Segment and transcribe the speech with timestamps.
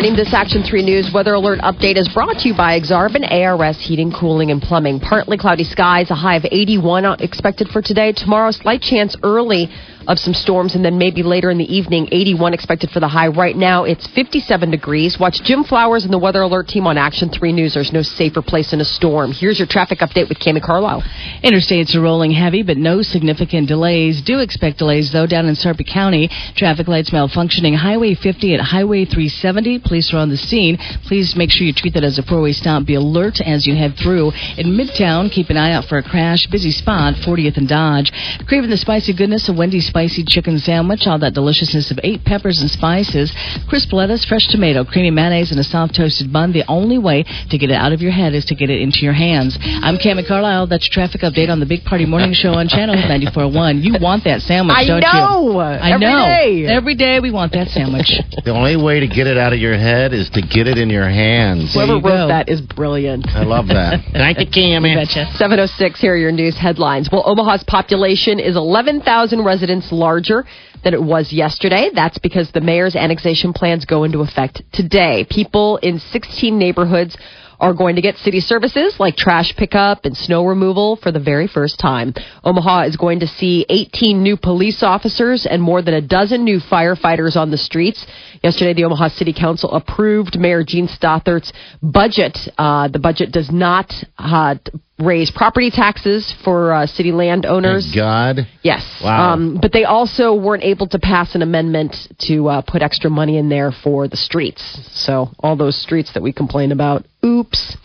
[0.00, 0.16] Morning.
[0.16, 4.10] This Action 3 News weather alert update is brought to you by Exarban ARS Heating,
[4.10, 4.98] Cooling, and Plumbing.
[4.98, 8.14] Partly cloudy skies, a high of 81 uh, expected for today.
[8.16, 9.68] Tomorrow, slight chance early
[10.06, 13.28] of some storms, and then maybe later in the evening, 81 expected for the high.
[13.28, 15.18] Right now, it's 57 degrees.
[15.18, 17.74] Watch Jim Flowers and the Weather Alert team on Action 3 News.
[17.74, 19.32] There's no safer place in a storm.
[19.32, 21.02] Here's your traffic update with Cami Carlisle.
[21.44, 24.22] Interstates are rolling heavy, but no significant delays.
[24.22, 26.28] Do expect delays, though, down in Sarpy County.
[26.56, 27.76] Traffic lights malfunctioning.
[27.76, 29.80] Highway 50 at Highway 370.
[29.80, 30.78] Police are on the scene.
[31.06, 32.86] Please make sure you treat that as a four-way stop.
[32.86, 34.32] Be alert as you head through.
[34.56, 36.46] In Midtown, keep an eye out for a crash.
[36.50, 38.12] Busy spot, 40th and Dodge.
[38.46, 41.06] Craving the spicy goodness of Wendy's spicy chicken sandwich.
[41.06, 43.34] All that deliciousness of eight peppers and spices.
[43.68, 46.52] Crisp lettuce, fresh tomato, creamy mayonnaise, and a soft toasted bun.
[46.52, 49.00] The only way to get it out of your head is to get it into
[49.00, 49.58] your hands.
[49.60, 50.68] I'm Cami Carlisle.
[50.68, 53.82] That's your traffic update on the Big Party Morning Show on Channel 94.1.
[53.82, 55.52] You want that sandwich, I don't know.
[55.52, 55.58] you?
[55.58, 56.24] I Every know.
[56.26, 56.66] day.
[56.66, 58.10] Every day we want that sandwich.
[58.44, 60.88] The only way to get it out of your head is to get it in
[60.88, 61.74] your hands.
[61.74, 62.28] Whoever you wrote go.
[62.28, 63.26] that is brilliant.
[63.28, 64.00] I love that.
[64.12, 65.06] Thank you, Cami.
[65.36, 67.08] 706, here are your news headlines.
[67.12, 70.44] Well, Omaha's population is 11,000 residents larger
[70.84, 71.90] than it was yesterday.
[71.94, 75.26] That's because the mayor's annexation plans go into effect today.
[75.28, 77.16] People in 16 neighborhoods
[77.60, 81.46] are going to get city services like trash pickup and snow removal for the very
[81.46, 82.14] first time.
[82.42, 86.58] Omaha is going to see 18 new police officers and more than a dozen new
[86.58, 88.06] firefighters on the streets.
[88.42, 91.52] Yesterday, the Omaha City Council approved Mayor Jean Stothert's
[91.82, 92.38] budget.
[92.56, 94.54] Uh, the budget does not uh,
[95.00, 97.84] raise property taxes for uh, city landowners.
[97.84, 98.36] Thank God.
[98.62, 98.84] Yes.
[99.02, 99.32] Wow.
[99.32, 103.38] Um, but they also weren't able to pass an amendment to uh, put extra money
[103.38, 104.62] in there for the streets.
[104.92, 107.06] So all those streets that we complain about.
[107.24, 107.76] Oops.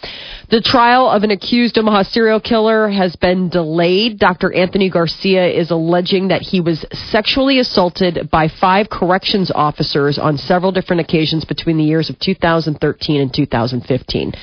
[0.49, 4.19] The trial of an accused Omaha serial killer has been delayed.
[4.19, 4.53] Dr.
[4.53, 10.71] Anthony Garcia is alleging that he was sexually assaulted by five corrections officers on several
[10.71, 14.33] different occasions between the years of 2013 and 2015.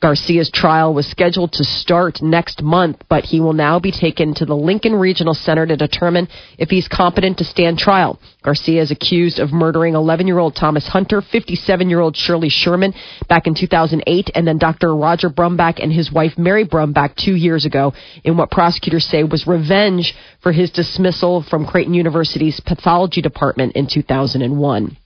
[0.00, 4.44] Garcia's trial was scheduled to start next month, but he will now be taken to
[4.44, 8.18] the Lincoln Regional Center to determine if he's competent to stand trial.
[8.42, 12.92] Garcia is accused of murdering 11 year old Thomas Hunter, 57 year old Shirley Sherman
[13.28, 14.94] back in 2008, and then Dr.
[14.94, 19.46] Roger Brumback and his wife Mary Brumback two years ago in what prosecutors say was
[19.46, 24.96] revenge for his dismissal from Creighton University's pathology department in 2001.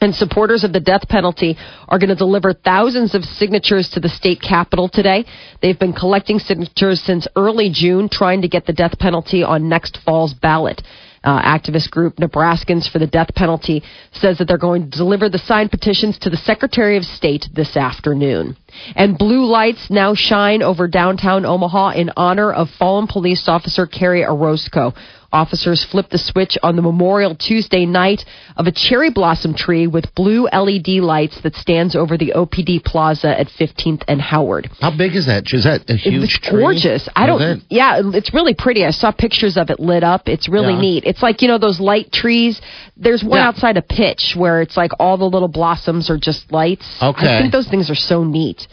[0.00, 1.56] And supporters of the death penalty
[1.88, 5.24] are going to deliver thousands of signatures to the state capitol today.
[5.62, 9.98] They've been collecting signatures since early June, trying to get the death penalty on next
[10.04, 10.82] fall's ballot.
[11.24, 13.82] Uh, activist group Nebraskans for the Death Penalty
[14.12, 17.76] says that they're going to deliver the signed petitions to the Secretary of State this
[17.76, 18.56] afternoon.
[18.94, 24.24] And blue lights now shine over downtown Omaha in honor of fallen police officer Kerry
[24.24, 24.94] Orozco.
[25.40, 28.24] Officers flipped the switch on the Memorial Tuesday night
[28.56, 33.38] of a cherry blossom tree with blue LED lights that stands over the OPD Plaza
[33.38, 34.70] at 15th and Howard.
[34.80, 35.44] How big is that?
[35.52, 36.60] Is that a huge it's tree?
[36.60, 37.06] gorgeous.
[37.14, 37.42] I don't.
[37.42, 37.62] it?
[37.68, 38.86] Yeah, it's really pretty.
[38.86, 40.26] I saw pictures of it lit up.
[40.26, 40.80] It's really Yeah.
[40.80, 41.04] neat.
[41.04, 42.58] It's like you know those light trees.
[42.96, 43.48] There's one Yeah.
[43.48, 46.86] outside of Pitch where it's like all the little blossoms are just lights.
[47.02, 47.36] Okay.
[47.36, 48.66] I think those things are so neat.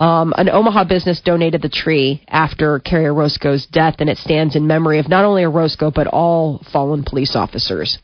[0.00, 4.66] Um, an Omaha business donated the tree after Kerry Orozco's death, and it stands in
[4.66, 7.98] memory of not only Orozco but all fallen police officers.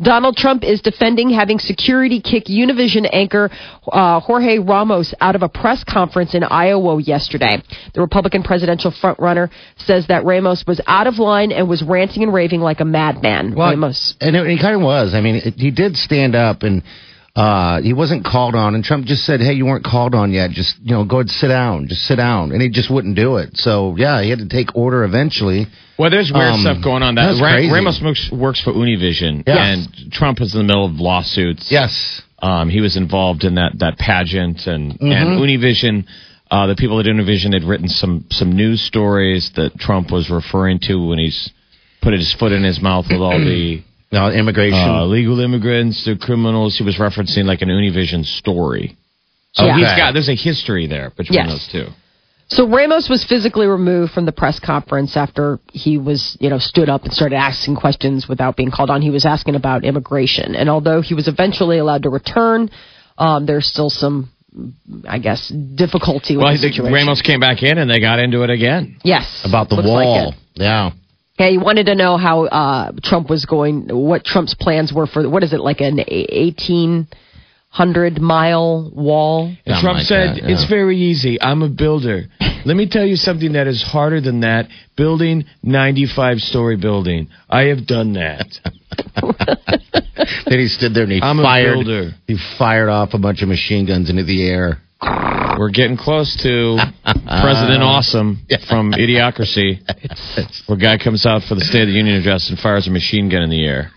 [0.00, 3.50] Donald Trump is defending having security kick Univision anchor
[3.86, 7.62] uh, Jorge Ramos out of a press conference in Iowa yesterday.
[7.92, 12.32] The Republican presidential frontrunner says that Ramos was out of line and was ranting and
[12.32, 13.54] raving like a madman.
[13.54, 14.14] Ramos.
[14.22, 15.12] and it, he kind of was.
[15.12, 16.82] I mean, it, he did stand up and
[17.34, 20.50] uh, he wasn't called on, and Trump just said, "Hey, you weren't called on yet.
[20.50, 21.88] Just you know, go ahead, and sit down.
[21.88, 23.56] Just sit down." And he just wouldn't do it.
[23.56, 25.66] So yeah, he had to take order eventually.
[25.98, 27.14] Well, there's weird Um, stuff going on.
[27.14, 27.72] That that's Ra- crazy.
[27.72, 29.86] Ramos works, works for Univision, Yes.
[30.04, 31.70] and Trump is in the middle of lawsuits.
[31.72, 32.20] Yes.
[32.42, 35.12] Um, he was involved in that that pageant, and Mm-hmm.
[35.12, 36.04] and Univision.
[36.50, 40.80] Uh, the people at Univision had written some some news stories that Trump was referring
[40.80, 41.48] to when he's
[42.02, 43.80] put his foot in his mouth with all the
[44.12, 44.78] No immigration.
[44.78, 46.76] uh, legal immigrants, the criminals.
[46.76, 48.96] He was referencing like an Univision story.
[49.52, 49.76] So Yeah.
[49.76, 49.96] he's Okay.
[49.96, 51.50] got there's a history there between Yes.
[51.50, 51.86] those two.
[52.48, 56.90] So Ramos was physically removed from the press conference after he was, you know, stood
[56.90, 59.00] up and started asking questions without being called on.
[59.00, 62.68] He was asking about immigration, and although he was eventually allowed to return,
[63.16, 64.28] um, there's still some,
[65.08, 66.92] I guess, difficulty with Well, the situation.
[66.92, 68.96] Ramos came back in and they got into it again.
[69.02, 70.28] yes, about the looks wall.
[70.28, 70.34] it.
[70.56, 70.90] yeah.
[71.38, 75.28] Yeah, he wanted to know how uh, Trump was going, what Trump's plans were for
[75.28, 77.08] what is it like an eighteen
[77.70, 79.54] hundred mile wall?
[79.64, 80.54] And Trump like said, that, yeah.
[80.54, 81.40] It's very easy.
[81.40, 82.24] I'm a builder.
[82.64, 87.28] Let me tell you something that is harder than that building 95 story building.
[87.50, 88.46] I have done that.
[90.46, 91.72] Then he stood there and he I'm a fired.
[91.74, 92.10] builder.
[92.26, 94.78] He fired off a bunch of machine guns into the air.
[95.02, 99.80] We're getting close to President Awesome from Idiocracy,
[100.66, 102.90] where a guy comes out for the State of the Union address and fires a
[102.90, 103.90] machine gun in the air.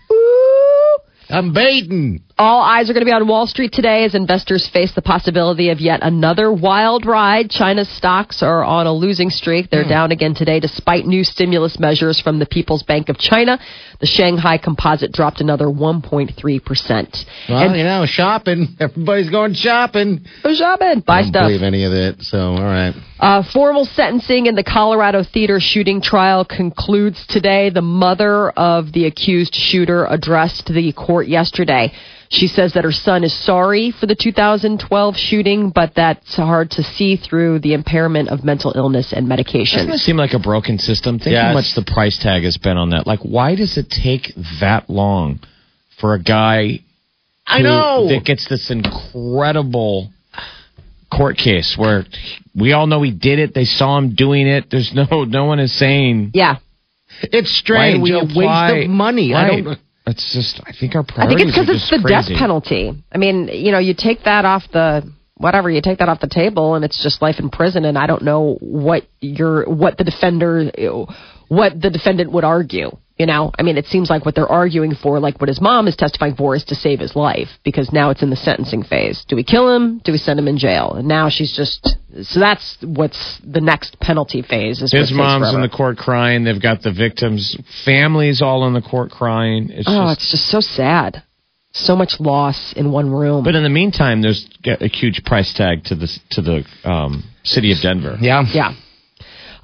[1.28, 2.22] I'm baiting.
[2.38, 5.70] All eyes are going to be on Wall Street today as investors face the possibility
[5.70, 7.48] of yet another wild ride.
[7.48, 9.70] China's stocks are on a losing streak.
[9.70, 13.58] They're down again today despite new stimulus measures from the People's Bank of China.
[14.00, 17.24] The Shanghai Composite dropped another 1.3%.
[17.48, 18.68] Well, and you know, shopping.
[18.80, 20.26] Everybody's going shopping.
[20.42, 21.48] go shopping, buy I don't stuff.
[21.48, 22.20] believe any of it.
[22.20, 22.94] So, all right.
[23.18, 27.70] Uh, formal sentencing in the Colorado theater shooting trial concludes today.
[27.70, 31.94] The mother of the accused shooter addressed the court yesterday.
[32.28, 36.82] She says that her son is sorry for the 2012 shooting, but that's hard to
[36.82, 39.78] see through the impairment of mental illness and medication.
[39.78, 41.18] Doesn't it seem like a broken system?
[41.18, 43.06] Think how much the price tag has been on that.
[43.06, 45.40] Like, why does it take that long
[46.00, 46.80] for a guy
[47.46, 48.08] I who- know.
[48.08, 50.10] that gets this incredible
[51.12, 52.04] court case where
[52.54, 53.54] we all know he did it.
[53.54, 54.68] They saw him doing it.
[54.70, 56.56] There's no no one is saying Yeah.
[57.22, 57.58] It's why
[57.92, 58.02] strange.
[58.02, 59.32] we a apply waste of money.
[59.34, 59.78] I don't.
[60.06, 62.92] It's just I think our I think it's because it's the death penalty.
[63.10, 66.28] I mean, you know, you take that off the whatever, you take that off the
[66.28, 67.84] table, and it's just life in prison.
[67.84, 70.70] And I don't know what your what the defender,
[71.48, 72.96] what the defendant would argue.
[73.18, 75.88] You know, I mean, it seems like what they're arguing for, like what his mom
[75.88, 79.24] is testifying for, is to save his life because now it's in the sentencing phase.
[79.26, 80.02] Do we kill him?
[80.04, 80.92] Do we send him in jail?
[80.92, 84.82] And now she's just so that's what's the next penalty phase.
[84.82, 86.44] Is His mom's in the court crying.
[86.44, 89.70] They've got the victims' families all in the court crying.
[89.70, 91.22] It's Oh, just, it's just so sad.
[91.72, 93.44] So much loss in one room.
[93.44, 97.72] but in the meantime, there's a huge price tag to the to the um, city
[97.72, 98.16] of Denver.
[98.20, 98.44] Yeah.
[98.52, 98.72] Yeah.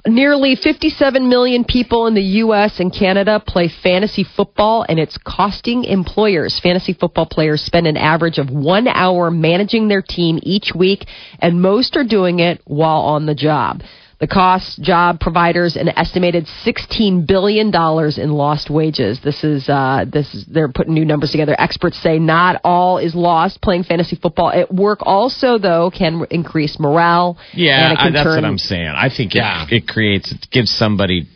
[0.04, 2.80] Nearly 57 million people in the U.S.
[2.80, 6.58] and Canada play fantasy football, and it's costing employers.
[6.60, 11.06] Fantasy football players spend an average of one hour managing their team each week,
[11.38, 13.82] and most are doing it while on the job.
[14.22, 19.18] The cost job providers an estimated 16 billion dollars in lost wages.
[19.20, 21.56] This is uh, this is, they're putting new numbers together.
[21.58, 25.00] Experts say not all is lost playing fantasy football at work.
[25.02, 27.36] Also, though, can increase morale.
[27.52, 28.86] Yeah, and it I, that's turn- what I'm saying.
[28.86, 29.66] I think it, Yeah.
[29.68, 31.26] it creates, it gives somebody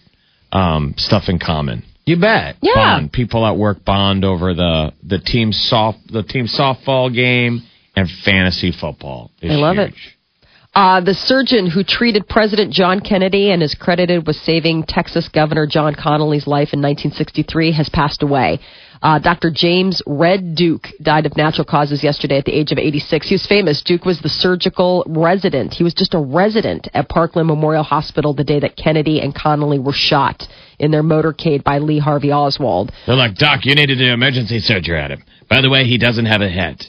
[0.52, 1.82] um, stuff in common.
[2.04, 2.54] You bet.
[2.62, 2.74] Yeah.
[2.76, 3.12] Bond.
[3.12, 7.62] People at work bond over the the team soft the team softball game
[7.96, 9.32] and fantasy football.
[9.42, 9.92] I love it.
[10.76, 15.66] Uh, the surgeon who treated President John Kennedy and is credited with saving Texas Governor
[15.66, 18.60] John Connally's life in 1963 has passed away.
[19.00, 19.50] Uh, Dr.
[19.50, 23.26] James Red Duke died of natural causes yesterday at the age of 86.
[23.26, 23.82] He was famous.
[23.82, 25.72] Duke was the surgical resident.
[25.72, 29.82] He was just a resident at Parkland Memorial Hospital the day that Kennedy and Connally
[29.82, 30.42] were shot
[30.78, 32.92] in their motorcade by Lee Harvey Oswald.
[33.06, 35.24] They're like, Doc, you need to do emergency surgery at him.
[35.48, 36.84] By the way, he doesn't have a head.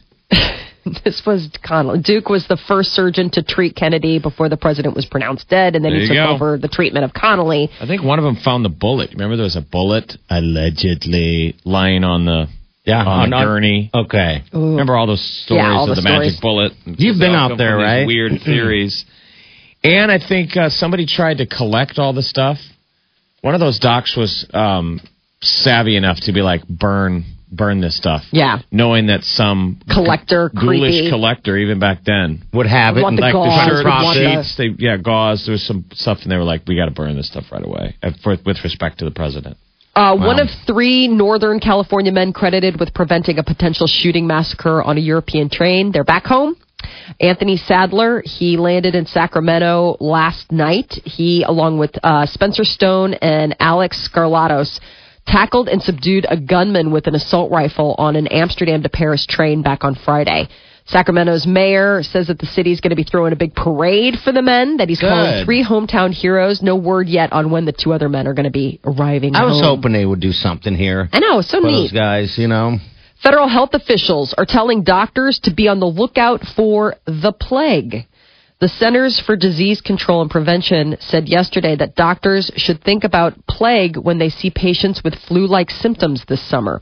[1.03, 2.03] This was Connally.
[2.03, 5.83] Duke was the first surgeon to treat Kennedy before the president was pronounced dead, and
[5.83, 6.27] then There he took go.
[6.29, 7.69] over the treatment of Connally.
[7.79, 9.11] I think one of them found the bullet.
[9.11, 12.47] Remember, there was a bullet allegedly lying on the
[12.85, 13.03] Yeah.
[13.03, 13.89] on, the gurney.
[13.93, 14.43] Okay.
[14.53, 16.71] Remember all those stories Yeah, all of the the, magic bullet?
[16.85, 18.07] You've been out there, from right?
[18.07, 19.05] Weird theories.
[19.83, 22.57] And I think uh, somebody tried to collect all the stuff.
[23.41, 24.99] One of those docs was um,
[25.41, 28.23] savvy enough to be like, burn, burn this stuff.
[28.31, 28.59] Yeah.
[28.71, 31.09] Knowing that some Collector, ghoulish creepy.
[31.09, 33.01] collector, even back then, Would have it.
[33.03, 35.45] Want the like gauze, the would shirt the- sheets, they yeah, gauze.
[35.45, 37.63] There was some stuff, and they were like, "We got to burn this stuff right
[37.65, 39.57] away." uh, For, with respect to the president.
[39.95, 44.95] Uh, One of three Northern California men credited with preventing a potential shooting massacre on
[44.97, 45.91] a European train.
[45.91, 46.55] They're back home.
[47.19, 50.91] Anthony Sadler, he landed in Sacramento last night.
[51.03, 54.79] He, along with uh, Spencer Stone and Alex Skarlatos,
[55.27, 59.61] tackled and subdued a gunman with an assault rifle on an Amsterdam to Paris train
[59.61, 60.47] back on Friday.
[60.85, 64.31] Sacramento's mayor says that the city is going to be throwing a big parade for
[64.31, 66.61] the men that he's calling three hometown heroes.
[66.61, 69.35] No word yet on when the two other men are going to be arriving.
[69.35, 69.77] I was home.
[69.77, 71.09] hoping they would do something here.
[71.11, 71.71] I know, so neat.
[71.71, 72.77] those guys, you know.
[73.21, 78.05] Federal health officials are telling doctors to be on the lookout for the plague.
[78.59, 83.97] The Centers for Disease Control and Prevention said yesterday that doctors should think about plague
[83.97, 86.81] when they see patients with flu like symptoms this summer.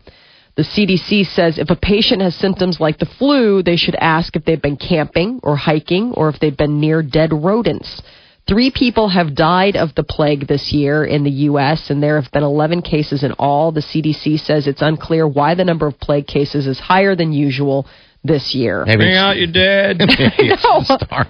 [0.55, 4.45] The CDC says if a patient has symptoms like the flu, they should ask if
[4.45, 8.01] they've been camping or hiking or if they've been near dead rodents.
[8.47, 12.31] Three people have died of the plague this year in the U.S., and there have
[12.31, 13.73] been 11 cases in all.
[13.73, 17.85] The CDC says it's unclear why the number of plague cases is higher than usual
[18.25, 18.83] this year.
[18.85, 19.99] Maybe Bring out your dead.
[19.99, 20.81] know.
[20.83, 21.27] start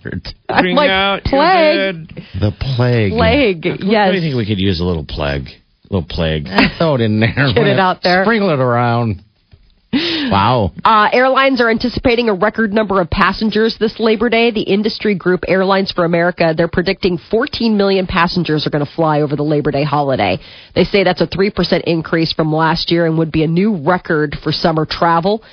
[0.49, 2.23] I'm Bring like, out plague, your dead.
[2.39, 3.11] the plague.
[3.13, 5.47] plague, What do you think we could use a little plague?
[5.47, 6.47] A little plague.
[6.77, 7.33] Throw it in there.
[7.53, 8.23] Get it out there.
[8.23, 9.21] Sprinkle it around.
[9.93, 10.73] Wow.
[10.83, 14.51] Uh, airlines are anticipating a record number of passengers this Labor Day.
[14.51, 19.21] The industry group Airlines for America, they're predicting 14 million passengers are going to fly
[19.21, 20.37] over the Labor Day holiday.
[20.73, 24.35] They say that's a 3% increase from last year and would be a new record
[24.43, 25.43] for summer travel.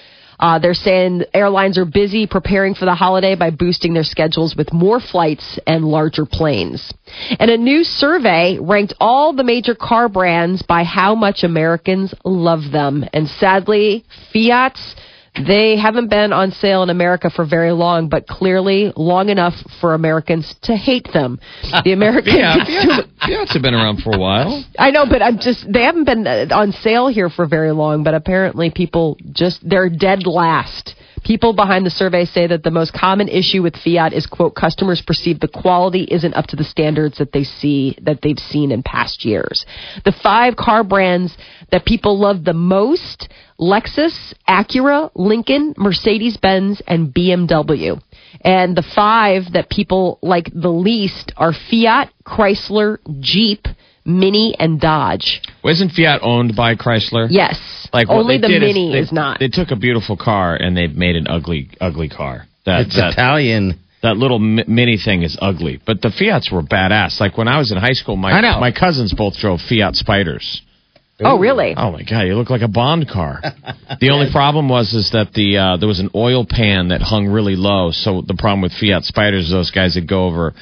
[0.42, 4.72] Uh, they're saying airlines are busy preparing for the holiday by boosting their schedules with
[4.72, 6.92] more flights and larger planes.
[7.38, 12.72] And a new survey ranked all the major car brands by how much Americans love
[12.72, 13.04] them.
[13.12, 14.96] And sadly, Fiat's
[15.34, 19.94] they haven't been on sale in America for very long, but clearly long enough for
[19.94, 21.40] Americans to hate them.
[21.84, 22.56] The American Yeah,
[23.48, 24.62] have been around for a while.
[24.78, 28.04] I know, but I'm just they haven't been uh, on sale here for very long,
[28.04, 30.94] but apparently people just they're dead last.
[31.24, 35.02] People behind the survey say that the most common issue with Fiat is quote customers
[35.06, 38.82] perceive the quality isn't up to the standards that they see that they've seen in
[38.82, 39.64] past years.
[40.04, 41.36] The five car brands
[41.70, 43.28] that people love the most
[43.62, 48.02] Lexus, Acura, Lincoln, Mercedes Benz, and BMW.
[48.40, 53.66] And the five that people like the least are Fiat, Chrysler, Jeep,
[54.04, 55.40] Mini, and Dodge.
[55.62, 57.28] Wasn't Fiat owned by Chrysler?
[57.30, 57.56] Yes.
[57.92, 59.38] Like Only the did Mini they, is not.
[59.38, 62.46] They took a beautiful car and they've made an ugly, ugly car.
[62.66, 63.78] That It's that, Italian.
[64.02, 65.80] that little mini thing is ugly.
[65.86, 67.20] But the Fiats were badass.
[67.20, 68.58] Like when I was in high school, my I know.
[68.58, 70.62] my cousins both drove Fiat Spiders.
[71.20, 71.74] Oh, really?
[71.76, 73.40] Oh my god, you look like a Bond car.
[74.00, 77.26] the only problem was is that the uh, there was an oil pan that hung
[77.28, 77.90] really low.
[77.92, 80.54] So the problem with Fiat Spiders, is those guys would go over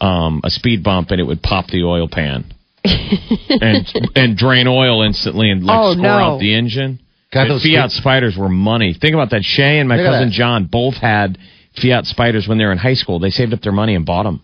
[0.00, 2.44] um, a speed bump and it would pop the oil pan
[2.84, 6.08] and and drain oil instantly and like Oh, score no.
[6.08, 7.00] out the engine.
[7.32, 8.94] God, those Fiat spe- Spiders were money.
[8.98, 9.42] Think about that.
[9.42, 10.30] Shay and my Look cousin.
[10.32, 11.36] John both had
[11.80, 13.18] Fiat Spiders when they were in high school.
[13.18, 14.40] They saved up their money and bought them.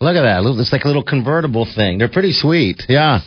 [0.00, 0.44] Look at that.
[0.60, 1.98] It's like a little convertible thing.
[1.98, 2.84] They're pretty sweet.
[2.88, 3.20] Yeah.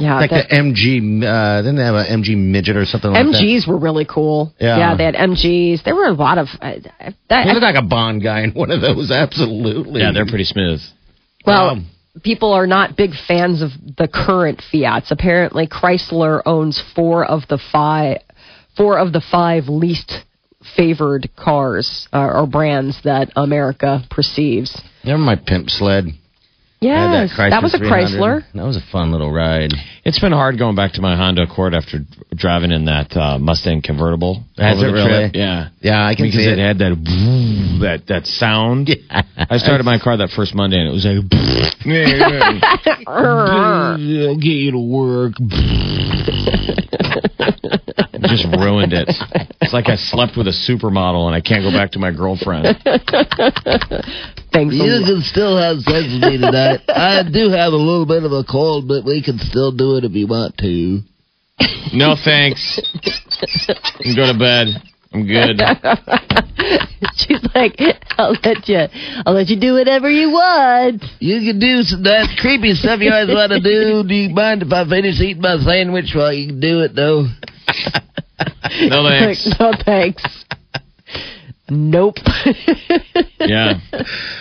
[0.00, 0.16] Yeah.
[0.16, 1.22] like that- the MG.
[1.24, 3.34] Uh, didn't they have an MG midget or something like that?
[3.34, 4.52] MGs were really cool.
[4.60, 4.94] Yeah.
[4.96, 5.82] they had MGs.
[5.84, 6.72] There were a lot of uh,
[7.28, 7.46] that.
[7.46, 9.10] You look like a Bond guy in one of those.
[9.10, 10.00] Absolutely.
[10.00, 10.80] Yeah, they're pretty smooth.
[11.46, 11.86] Well, Um,
[12.22, 15.10] people are not big fans of the current Fiats.
[15.10, 18.18] Apparently, Chrysler owns four of the five,
[18.76, 20.24] four of the five least
[20.76, 24.80] favored cars uh, or brands that America perceives.
[25.04, 26.06] They're my pimp sled.
[26.80, 28.44] I Yes, that, was a Chrysler.
[28.54, 29.72] That was a fun little ride.
[30.04, 31.98] It's been hard going back to my Honda Accord after
[32.36, 34.44] driving in that uh, Mustang convertible.
[34.56, 34.94] Has it the trip.
[34.94, 35.30] really?
[35.34, 35.70] Yeah.
[35.80, 36.62] Yeah, I can because see it it.
[36.62, 36.94] had that
[37.82, 38.88] that that sound.
[38.88, 39.22] Yeah.
[39.36, 41.18] I started my car that first Monday and it was like,
[43.08, 43.96] I'll
[44.38, 45.34] get you to work.
[48.22, 49.08] Just ruined it.
[49.60, 52.78] It's like I slept with a supermodel and I can't go back to my girlfriend.
[54.52, 54.74] Thanks.
[54.74, 55.06] a You lot.
[55.08, 56.80] can still have sex with me tonight.
[56.88, 60.04] I do have a little bit of a cold, but we can still do it
[60.04, 61.00] if you want to.
[61.92, 62.80] No thanks.
[63.02, 64.68] You can go to bed.
[65.12, 65.56] I'm good.
[67.16, 67.80] She's like,
[68.18, 68.86] I'll let you,
[69.24, 71.02] I'll let you do whatever you want.
[71.18, 74.06] You can do some that creepy stuff you always want to do.
[74.06, 77.26] Do you mind if I finish eating my sandwich while you can do it, though?
[78.80, 79.46] No thanks.
[79.46, 80.22] Like, no thanks.
[81.70, 82.16] Nope.
[83.40, 83.80] Yeah.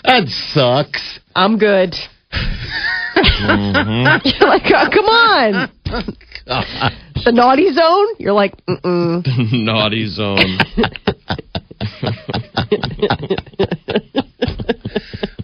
[0.04, 1.20] That sucks.
[1.34, 1.94] I'm good.
[2.34, 4.28] Mm-hmm.
[4.40, 5.72] You're like, oh, come on.
[7.26, 8.08] The naughty zone?
[8.20, 9.26] You're like, mm-mm.
[9.66, 10.60] Naughty zone.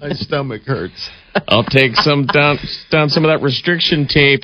[0.01, 1.09] My stomach hurts.
[1.47, 2.57] I'll take some down
[2.89, 4.43] down some of that restriction tape.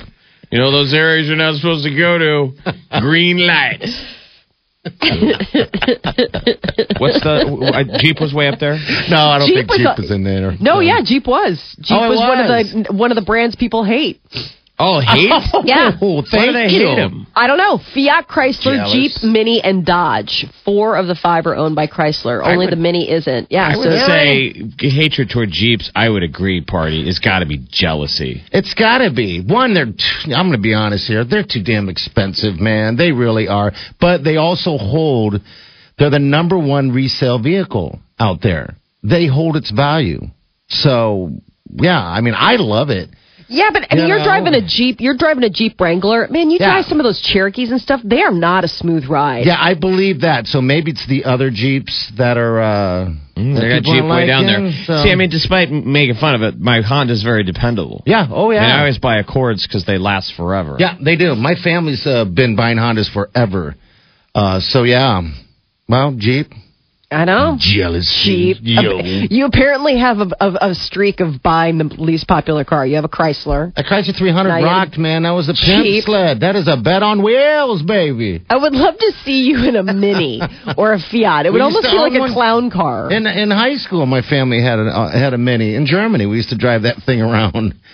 [0.50, 3.00] You know those areas you're not supposed to go to.
[3.00, 3.84] Green light.
[4.82, 5.00] What's
[7.20, 8.78] the uh, Jeep was way up there?
[9.10, 10.52] No, I don't Jeep think was Jeep a- is in there.
[10.60, 11.76] No, yeah, Jeep was.
[11.80, 14.20] Jeep Oh, it was, one of the one of the brands people hate.
[14.82, 15.28] Oh, hate?
[15.64, 15.92] Yeah.
[16.00, 16.86] Oh, Why thank do they you.
[16.88, 17.26] hate him?
[17.36, 17.78] I don't know.
[17.94, 18.92] Fiat, Chrysler, Jealous.
[18.92, 20.46] Jeep, Mini, and Dodge.
[20.64, 22.42] Four of the five are owned by Chrysler.
[22.42, 23.48] I Only would- the Mini isn't.
[23.50, 24.52] Yeah, I so would say
[24.88, 25.90] hatred toward Jeeps.
[25.94, 26.62] I would agree.
[26.62, 27.06] Party.
[27.08, 28.42] It's got to be jealousy.
[28.52, 29.40] It's got to be.
[29.42, 32.96] One, they're, t- I'm going to be honest here, they're too damn expensive, man.
[32.96, 33.72] They really are.
[34.00, 35.40] But they also hold,
[35.98, 38.76] they're the number one resale vehicle out there.
[39.02, 40.22] They hold its value.
[40.68, 41.30] So,
[41.72, 43.10] yeah, I mean, I love it.
[43.50, 44.24] Yeah, but I mean, You you're know?
[44.24, 45.00] driving a Jeep.
[45.00, 46.28] You're driving a Jeep Wrangler.
[46.30, 46.70] Man, you Yeah.
[46.72, 48.00] drive some of those Cherokees and stuff.
[48.04, 49.44] They are not a smooth ride.
[49.46, 50.46] Yeah, I believe that.
[50.46, 54.04] So maybe it's the other Jeeps that are, uh, that Mm, They got people Jeep
[54.04, 54.72] way down there.
[54.86, 58.02] so- See, I mean, despite making fun of it, my Honda's very dependable.
[58.06, 58.62] yeah, oh yeah.
[58.62, 60.76] And I always buy Accords because they last forever.
[60.78, 61.34] Yeah, they do.
[61.34, 63.74] My family's uh, been buying Hondas forever.
[64.34, 65.22] Uh, so yeah,
[65.88, 66.52] well, Jeep.
[67.12, 67.56] I know.
[67.58, 68.06] Jealous.
[68.24, 68.58] Jeep.
[68.62, 72.86] You apparently have a, a, a streak of buying the least popular car.
[72.86, 73.72] You have a Chrysler.
[73.76, 75.24] A Chrysler 300 Now rocked, man.
[75.24, 76.04] That was a pimp Cheap.
[76.04, 76.40] sled.
[76.40, 78.44] That is a bet on wheels, baby.
[78.48, 80.40] I would love to see you in a Mini
[80.78, 81.46] or a Fiat.
[81.46, 83.10] It would almost be like a clown car.
[83.10, 86.26] In in high school, my family had a uh, had a Mini in Germany.
[86.26, 87.74] We used to drive that thing around.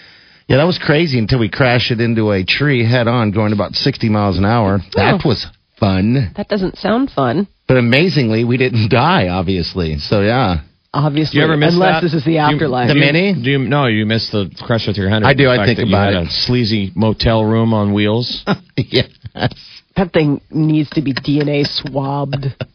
[0.49, 3.73] Yeah, that was crazy until we crashed it into a tree head on, going about
[3.75, 4.79] 60 miles an hour.
[4.95, 5.29] That Oh.
[5.29, 5.45] was
[5.81, 6.31] fun.
[6.37, 7.49] that doesn't sound fun.
[7.67, 9.99] But amazingly, we didn't die, obviously.
[9.99, 10.61] So yeah.
[11.05, 12.01] Obviously, Do you ever miss unless that?
[12.03, 12.89] this is the Do you- afterlife.
[12.89, 13.35] The Mini?
[13.35, 15.27] Do you, no, you missed the Chrysler 300.
[15.27, 16.27] I do, I think about it.
[16.27, 18.45] a sleazy motel room on wheels.
[18.77, 19.09] yes.
[19.97, 22.47] that thing needs to be DNA swabbed.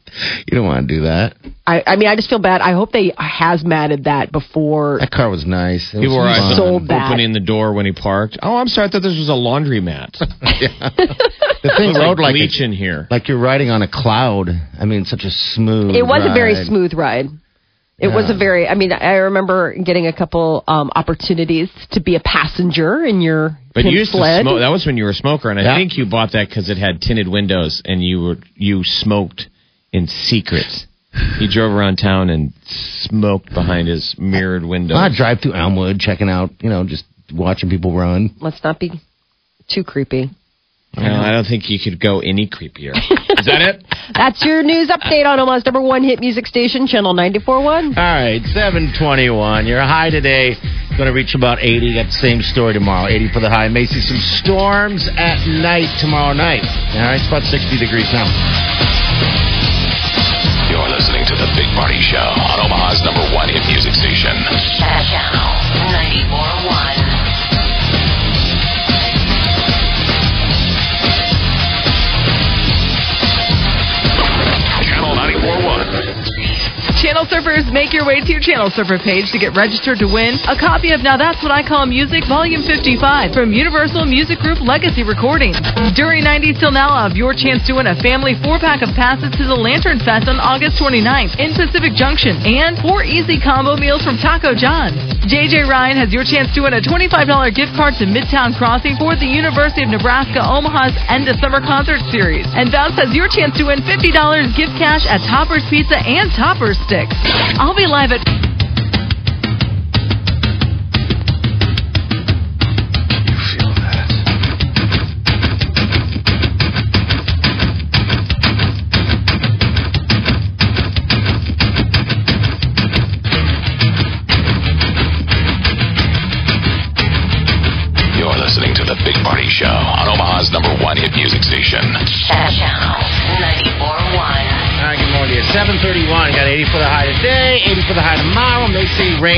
[0.45, 1.37] You don't want to do that.
[1.65, 2.59] I, I mean, I just feel bad.
[2.59, 4.97] I hope they hazmated that before.
[4.99, 5.93] That car was nice.
[5.93, 7.07] It People were sold that.
[7.13, 8.37] opening the door when he parked.
[8.41, 8.89] Oh, I'm sorry.
[8.89, 10.17] I thought this was a laundromat.
[11.63, 13.07] The thing rode like like, a, in here.
[13.09, 14.49] like you're riding on a cloud.
[14.79, 15.95] I mean, such a smooth.
[15.95, 17.27] It was a very smooth ride.
[18.01, 18.67] It was a very.
[18.67, 23.57] I mean, I remember getting a couple um, opportunities to be a passenger in your
[23.75, 24.39] But you used sled.
[24.39, 24.59] to smoke.
[24.59, 26.77] That was when you were a smoker, and I think you bought that because it
[26.77, 29.47] had tinted windows, and you were you smoked
[29.93, 30.65] in secret.
[31.39, 34.97] He drove around town and smoked behind his mirrored windows.
[34.97, 38.33] I drive through Elmwood, checking out, you know, just watching people run.
[38.39, 38.91] Let's not be
[39.67, 40.29] too creepy.
[40.97, 42.91] Well, I don't think you could go any creepier.
[43.39, 43.85] Is that it?
[44.13, 47.95] That's your news update on Omaha's number one hit music station, Channel 94.1.
[47.95, 49.67] All right, 721.
[49.67, 50.55] Your high today
[50.99, 51.95] going to reach about 80.
[51.95, 53.07] Got the same story tomorrow.
[53.07, 53.69] 80 for the high.
[53.69, 56.67] May see some storms at night tomorrow night.
[56.93, 58.27] All right, it's about 60 degrees now.
[60.67, 64.35] You're listening to the Big Party Show on Omaha's number one hit music station.
[64.75, 65.55] Channel
[66.67, 66.80] 94.1.
[75.91, 76.40] 94.1.
[77.01, 80.37] Channel surfers, make your way to your Channel Surfer page to get registered to win
[80.45, 84.61] a copy of Now That's What I Call Music Volume 55 from Universal Music Group
[84.61, 85.57] Legacy Recordings.
[85.97, 89.33] During 90s Till Now, have your chance to win a family four pack of passes
[89.33, 94.05] to the Lantern Fest on August 29th in Pacific Junction and four easy combo meals
[94.05, 95.01] from Taco John's.
[95.25, 97.17] JJ Ryan has your chance to win a $25
[97.57, 102.05] gift card to Midtown Crossing for the University of Nebraska Omaha's End of Summer Concert
[102.13, 102.45] Series.
[102.53, 104.05] And Bounce has your chance to win $50
[104.53, 108.50] gift cash at Topper's Pizza and Topper's I'll be live at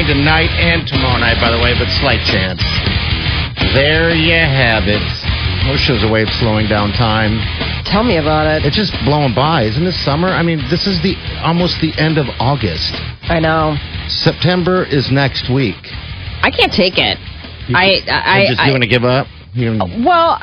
[0.04, 2.62] rain tonight and tomorrow night, by the way, but slight chance.
[3.74, 5.02] There you have it.
[5.68, 7.39] OSHA's a way of slowing down time.
[7.86, 8.66] Tell me about it.
[8.66, 9.63] It's just blowing by.
[9.63, 10.28] Isn't this summer?
[10.28, 12.92] I mean, this is the almost the end of August.
[13.24, 13.76] I know.
[14.08, 15.78] September is next week.
[16.42, 17.18] I can't take it.
[17.74, 19.28] I, I, You're just I, you want to give up?
[19.54, 20.38] You uh, Well,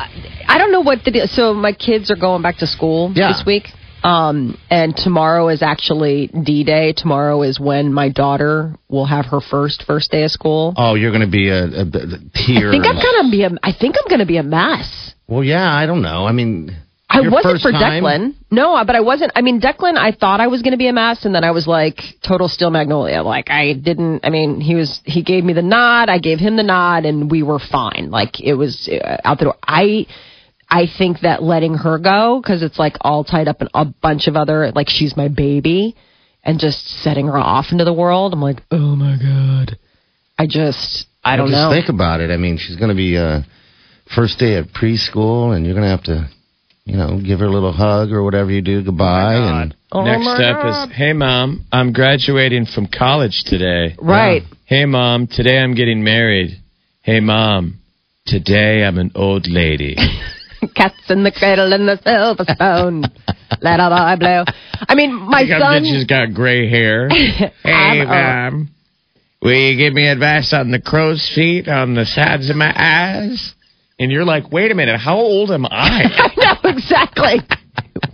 [0.49, 1.27] I don't know what the deal.
[1.27, 3.29] So my kids are going back to school Yeah.
[3.33, 3.69] this week.
[4.03, 6.93] Um, and tomorrow is actually D Day.
[6.97, 10.75] Tomorrow is when my daughter will have her first first day of school.
[10.77, 12.69] Oh, you're going to be a, a, a tear.
[12.69, 13.51] I think I'm gonna be a.
[13.63, 15.15] I think I'm gonna be a mess.
[15.29, 16.27] Well, yeah, I don't know.
[16.27, 16.77] I mean,
[17.11, 18.05] I wasn't for time?
[18.05, 18.35] Declan.
[18.53, 19.33] No, but I wasn't.
[19.35, 21.51] I mean, Declan, I thought I was going to be a mess, and then I
[21.51, 23.23] was like total steel magnolia.
[23.23, 24.25] Like I didn't.
[24.25, 25.01] I mean, he was.
[25.05, 26.09] He gave me the nod.
[26.09, 28.11] I gave him the nod, and we were fine.
[28.11, 29.57] Like it was uh, out the door.
[29.63, 30.07] I.
[30.71, 34.29] I think that letting her go because it's like all tied up in a bunch
[34.29, 35.97] of other like she's my baby,
[36.45, 38.33] and just setting her off into the world.
[38.33, 39.77] I'm like, oh my god.
[40.39, 41.07] I just.
[41.23, 41.71] I don't just know.
[41.71, 42.31] think about it.
[42.31, 43.41] I mean, she's going to be uh,
[44.15, 46.31] first day of preschool, and you're going to have to,
[46.87, 50.25] you know, give her a little hug or whatever you do, goodbye, and Oh Next
[50.25, 50.91] my step God.
[50.91, 53.97] is, hey mom, I'm graduating from college today.
[54.01, 54.43] Right.
[54.67, 56.63] Hey mom, today I'm getting married.
[57.03, 57.81] Hey mom,
[58.25, 59.97] today I'm an old lady.
[60.75, 63.05] Cats in the cradle and the silver spoon.
[63.63, 64.45] Let out I blow.
[64.89, 65.85] I mean, my Like, son.
[65.85, 67.09] She's got gray hair.
[67.09, 68.69] hey I'm, um, mom,
[69.43, 73.55] will you give me advice on the crow's feet on the sides of my eyes?
[73.99, 76.05] And you're like, wait a minute, how old am I?
[76.07, 77.41] I know exactly.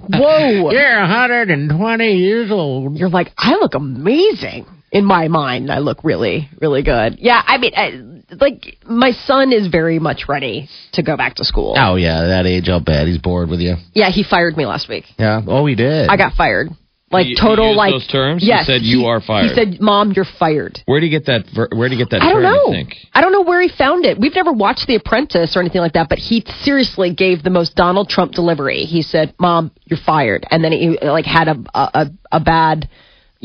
[0.08, 0.70] Whoa.
[0.72, 2.96] you're 120 years old.
[2.96, 4.66] You're like, I look amazing.
[4.92, 7.16] In my mind, I look really, really good.
[7.18, 11.44] Yeah, I mean, I, like, my son is very much ready to go back to
[11.44, 11.74] school.
[11.76, 13.74] Oh yeah, that age, I'll bet he's bored with you.
[13.94, 15.04] Yeah, he fired me last week.
[15.18, 15.42] Yeah.
[15.46, 16.08] Oh, he did.
[16.08, 16.68] I got fired.
[17.10, 17.92] Like, You- you total, used like.
[17.92, 18.42] those terms?
[18.42, 18.66] You Yes.
[18.66, 19.48] said you he- are fired.
[19.50, 20.80] He said, Mom, you're fired.
[20.86, 21.44] Where do you get that?
[21.72, 22.52] Where do you get that I don't term?
[22.52, 22.70] know.
[22.72, 22.96] Think?
[23.14, 24.18] I don't know where he found it.
[24.18, 27.76] We've never watched The Apprentice or anything like that, but he seriously gave the most
[27.76, 28.84] Donald Trump delivery.
[28.84, 32.88] He said, "Mom, you're fired," and then he like had a a, a, a bad,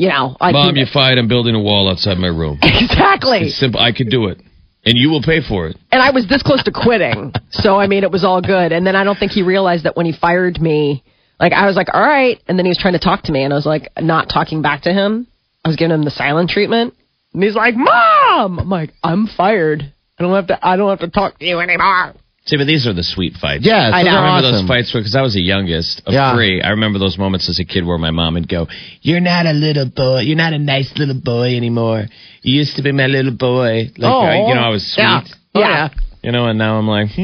[0.02, 1.16] you know, like Mom, you're fired.
[1.16, 2.58] I'm building a wall outside my room.
[2.62, 3.38] exactly.
[3.38, 3.78] It's simple.
[3.78, 4.40] I could do it,
[4.84, 5.76] and you will pay for it.
[5.92, 8.72] And I was this close to quitting, so I mean, it was all good.
[8.72, 11.04] And then I don't think he realized that when he fired me,
[11.38, 13.44] like I was like, "All right," and then he was trying to talk to me,
[13.44, 15.28] and I was like, not talking back to him.
[15.64, 16.94] I was giving him the silent treatment,
[17.32, 19.92] and he's like, "Mom," I'm like, "I'm fired.
[20.18, 20.66] I don't have to.
[20.66, 23.64] I don't have to talk to you anymore." See, but these are the sweet fights.
[23.64, 24.10] Yes, I know.
[24.10, 24.66] are I remember awesome.
[24.66, 26.34] those fights because I was the youngest of Yeah.
[26.34, 26.60] three.
[26.60, 28.66] I remember those moments as a kid where my mom would go,
[29.00, 30.20] "You're not a little boy.
[30.22, 32.06] You're not a nice little boy anymore.
[32.42, 34.26] You used to be my little boy." Like Oh.
[34.26, 35.02] uh, you know, I was sweet.
[35.04, 35.20] Yeah.
[35.54, 35.88] Oh, Yeah.
[36.24, 37.22] You know, and now I'm like, hmm,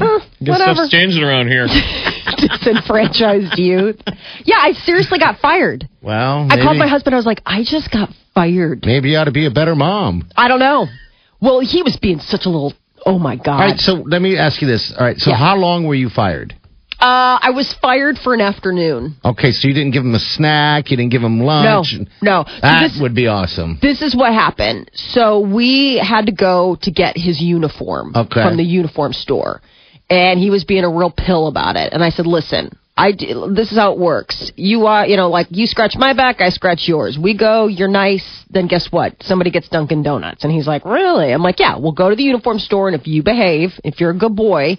[0.00, 0.74] Uh, guess whatever.
[0.74, 1.66] stuff's changing around here.
[2.36, 3.96] disenfranchised youth.
[4.44, 5.88] Yeah, I seriously got fired.
[6.02, 7.14] Well, I called my husband.
[7.14, 8.84] I was like, I just got fired.
[8.86, 10.28] Maybe you ought to be a better mom.
[10.36, 10.86] I don't know.
[11.40, 12.72] Well, he was being such a little.
[13.06, 13.48] Oh my god.
[13.60, 14.92] All right, so let me ask you this.
[14.98, 15.36] All right, so Yeah.
[15.36, 16.54] how long were you fired?
[17.00, 19.14] Uh, I was fired for an afternoon.
[19.24, 21.94] Okay, so you didn't give him a snack, you didn't give him lunch.
[22.20, 22.44] no.
[22.44, 23.78] So That this, would be awesome.
[23.80, 24.90] this is what happened.
[24.94, 28.42] So we had to go to get his uniform Okay.
[28.42, 29.62] from the uniform store,
[30.10, 31.92] and he was being a real pill about it.
[31.92, 34.50] And I said, "Listen, I d- this is how it works.
[34.56, 37.16] You are, you know, like you scratch my back, I scratch yours.
[37.16, 38.26] We go, you're nice.
[38.50, 39.22] Then guess what?
[39.22, 42.24] Somebody gets Dunkin' Donuts." And he's like, "Really?" I'm like, "Yeah, we'll go to the
[42.24, 44.76] uniform store, and if you behave, if you're a good boy."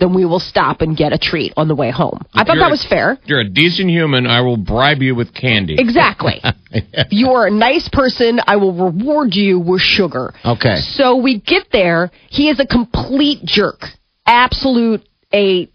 [0.00, 2.20] Then we will stop and get a treat on the way home.
[2.32, 3.18] I thought that was fair.
[3.24, 4.28] You're a decent human.
[4.28, 5.74] I will bribe you with candy.
[5.86, 6.40] Exactly.
[6.70, 10.34] If you are a nice person, I will reward you with sugar.
[10.44, 10.76] Okay.
[10.76, 12.12] So we get there.
[12.30, 13.86] He is a complete jerk.
[14.24, 15.02] Absolute
[15.34, 15.68] a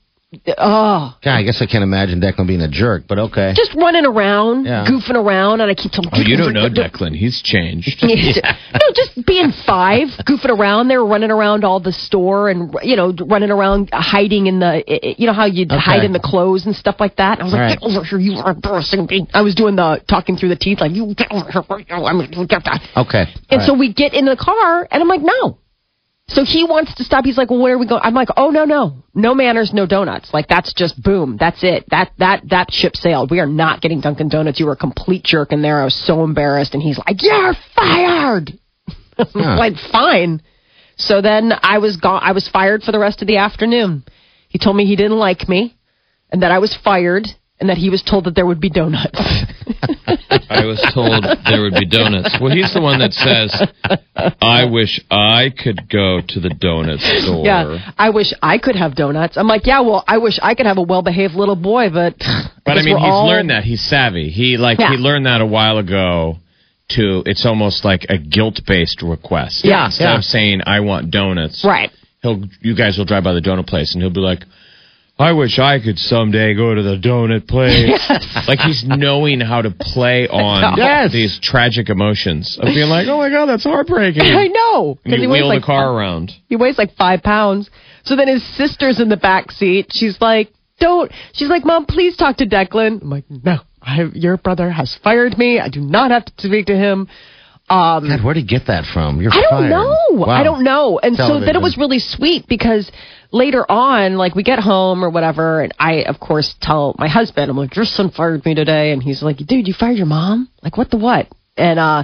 [0.57, 3.53] oh, Yeah, I guess I can't imagine Declan being a jerk, but okay.
[3.55, 4.85] just running around, Yeah.
[4.87, 6.09] goofing around, and I keep telling.
[6.13, 7.15] Oh, you don't know Declan.
[7.15, 8.03] He's changed.
[8.73, 13.13] No, just being five, goofing around there, running around all the store, and you know,
[13.27, 14.83] running around hiding in the,
[15.17, 15.79] you know how you would Okay.
[15.81, 17.39] hide in the clothes and stuff like that.
[17.39, 17.79] I was like, Right.
[17.79, 19.27] get over here, you are embarrassing me.
[19.33, 21.63] I was doing the talking through the teeth, like you get over here.
[21.91, 22.81] I'm gonna get that.
[22.97, 23.25] Okay.
[23.49, 23.79] And All so right.
[23.79, 25.57] we get in the car, and I'm like, no.
[26.27, 27.25] So he wants to stop.
[27.25, 28.01] He's like, well, where are we going?
[28.03, 30.33] I'm like, oh no, no, no manners, no donuts.
[30.33, 31.37] Like that's just boom.
[31.37, 31.85] That's it.
[31.89, 33.29] That that that ship sailed.
[33.29, 34.59] We are not getting Dunkin' Donuts.
[34.59, 35.81] You were a complete jerk in there.
[35.81, 36.73] I was so embarrassed.
[36.73, 38.51] And he's like, you're fired.
[39.15, 39.57] Huh.
[39.59, 40.41] like fine.
[40.97, 42.21] So then I was gone.
[42.23, 44.03] I was fired for the rest of the afternoon.
[44.49, 45.77] He told me he didn't like me,
[46.31, 47.27] and that I was fired,
[47.59, 49.19] and that he was told that there would be donuts.
[50.49, 52.37] I was told there would be donuts.
[52.39, 53.51] Well, he's the one that says,
[54.41, 58.95] "I wish I could go to the donut store." Yeah, I wish I could have
[58.95, 59.37] donuts.
[59.37, 62.15] I'm like, yeah, well, I wish I could have a well-behaved little boy, but
[62.65, 63.63] But I guess mean, he's all- learned that.
[63.63, 64.29] He's savvy.
[64.29, 64.91] He like Yeah.
[64.91, 66.37] he learned that a while ago.
[66.89, 69.63] To it's almost like a guilt-based request.
[69.63, 69.85] Yeah.
[69.85, 70.17] Instead Yeah.
[70.17, 71.89] of saying I want donuts, right.
[72.21, 74.43] he'll you guys will drive by the donut place and he'll be like,
[75.19, 77.99] I wish I could someday go to the donut place.
[78.47, 81.13] Like he's knowing how to play on Yes.
[81.13, 84.21] these tragic emotions of being like, oh my god, that's heartbreaking.
[84.25, 86.31] I know And because you he weighs wheel like the car around.
[86.49, 87.69] he weighs like five pounds.
[88.03, 89.87] So then his sister's in the back seat.
[89.93, 91.09] She's like, don't.
[91.33, 93.01] She's like, Mom, please talk to Declan.
[93.01, 95.59] I'm like, no, I, your brother has fired me.
[95.59, 97.07] I do not have to speak to him.
[97.69, 99.21] Um, God, where'd he get that from?
[99.21, 99.69] You're I don't fired.
[99.69, 99.95] know.
[100.11, 100.25] Wow.
[100.29, 100.99] I don't know.
[100.99, 102.91] And so then it was really sweet because
[103.33, 107.49] later on, like we get home or whatever, and I of course tell my husband,
[107.51, 110.47] I'm like, your son fired me today, and he's like, dude, you fired your mom?
[110.61, 111.27] Like what the what?
[111.57, 112.03] And uh,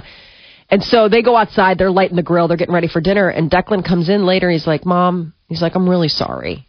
[0.68, 3.50] and so they go outside, they're lighting the grill, they're getting ready for dinner, and
[3.50, 4.50] Declan comes in later.
[4.50, 6.66] He's like, Mom, he's like, I'm really sorry.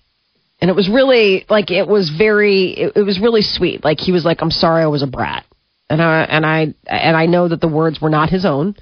[0.62, 3.84] And it was really like it was very it, it was really sweet.
[3.84, 5.44] Like he was like, I'm sorry, I was a brat,
[5.90, 8.76] and I and I and I know that the words were not his own.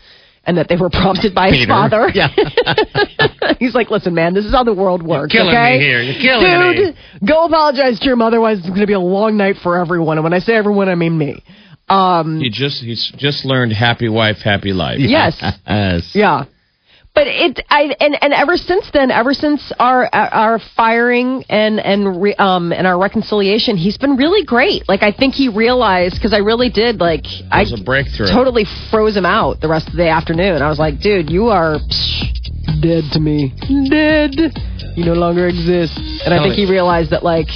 [0.49, 1.69] And that they were prompted by his Peter.
[1.69, 2.09] father.
[2.09, 2.33] Yeah.
[3.59, 5.31] He's like, listen, man, this is how the world works.
[5.31, 5.77] killing okay?
[5.77, 6.01] me here.
[6.01, 6.95] You're killing Dude,
[7.29, 8.39] go apologize to your mother.
[8.39, 10.17] Otherwise, it's going to be a long night for everyone.
[10.17, 11.43] And when I say everyone, I mean me.
[11.89, 14.99] Um, He just he's just learned happy wife, happy life.
[14.99, 15.37] yes.
[15.67, 16.11] Yes.
[16.13, 16.45] Yeah.
[17.15, 22.21] But it, I, and, and ever since then, ever since our, our firing and, and,
[22.21, 24.87] re, um, and our reconciliation, he's been really great.
[24.87, 28.27] Like, I think he realized, cause I really did, like, I was a breakthrough.
[28.27, 30.61] totally froze him out the rest of the afternoon.
[30.61, 33.53] I was like, dude, you are psh, dead to me.
[33.89, 34.35] Dead.
[34.95, 35.97] You no longer exist.
[36.23, 37.47] And I think he realized that, like,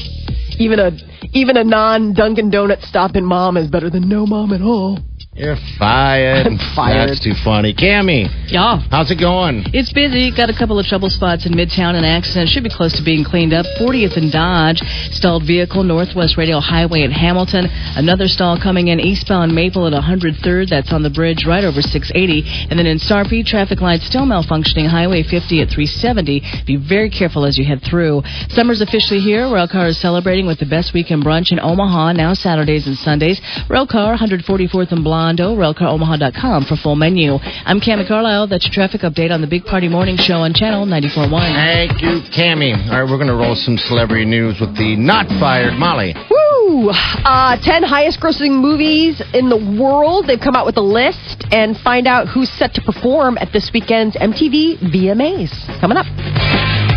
[0.60, 0.92] even a,
[1.32, 5.00] even a non Dunkin' Donut stop in mom is better than no mom at all.
[5.36, 6.46] You're fired.
[6.46, 7.10] I'm fired.
[7.10, 7.74] That's too funny.
[7.74, 8.80] Cami, Yeah.
[8.92, 9.66] how's it going?
[9.74, 10.30] It's busy.
[10.30, 11.96] Got a couple of trouble spots in Midtown.
[11.96, 13.66] An accident should be close to being cleaned up.
[13.80, 14.80] 40th and Dodge.
[15.10, 17.68] Stalled vehicle Northwest Radial Highway at Hamilton.
[17.96, 20.70] Another stall coming in eastbound Maple at 103rd.
[20.70, 22.68] That's on the bridge right over 680.
[22.70, 24.86] And then in Sarpy, traffic lights still malfunctioning.
[24.86, 26.44] Highway 50 at 370.
[26.68, 28.22] Be very careful as you head through.
[28.50, 29.46] Summer's officially here.
[29.48, 32.12] Railcar is celebrating with the best weekend brunch in Omaha.
[32.14, 33.42] Now Saturdays and Sundays.
[33.68, 35.56] Railcar 144th and Blondo.
[35.56, 37.40] RailcarOmaha.com for full menu.
[37.64, 38.48] I'm Cami Carlisle.
[38.48, 41.32] That's your traffic update on the Big Party Morning Show on Channel 94.1.
[41.32, 42.76] Thank you, Cami.
[42.92, 46.14] All right, we're going to roll some celebrity news with the not fired Molly.
[46.30, 46.90] Woo!
[46.90, 50.28] Uh, 10 highest grossing movies in the world.
[50.28, 53.72] They've come out with a list and find out who's set to perform at this
[53.74, 55.80] weekend's MTV VMAs.
[55.80, 56.93] Coming up.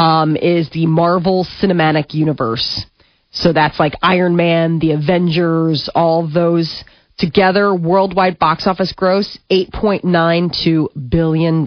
[0.00, 2.84] um, is the Marvel Cinematic Universe.
[3.30, 6.82] So that's like Iron Man, the Avengers, all those
[7.18, 7.72] together.
[7.72, 11.64] Worldwide box office gross $8.92 billion.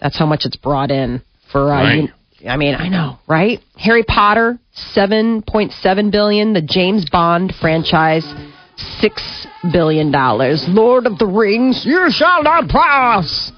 [0.00, 1.70] That's how much it's brought in for.
[1.72, 1.98] Uh, Right.
[2.00, 2.12] un-
[2.48, 3.60] I mean, I know, right?
[3.76, 6.52] Harry Potter, seven point seven billion.
[6.52, 8.24] The James Bond franchise,
[9.00, 10.64] six billion dollars.
[10.68, 13.52] Lord of the Rings, you shall not pass.